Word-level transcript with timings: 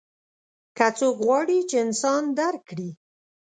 که 0.77 0.87
څوک 0.97 1.15
غواړي 1.25 1.59
چې 1.69 1.75
انسان 1.85 2.23
درک 2.39 2.61
کړي. 2.69 2.89